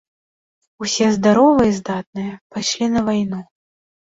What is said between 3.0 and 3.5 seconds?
вайну.